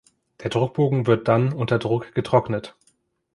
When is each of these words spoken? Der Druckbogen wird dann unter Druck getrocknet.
Der 0.41 0.49
Druckbogen 0.49 1.05
wird 1.05 1.27
dann 1.27 1.53
unter 1.53 1.77
Druck 1.77 2.15
getrocknet. 2.15 2.75